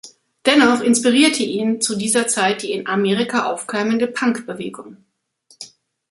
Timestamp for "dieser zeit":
1.95-2.63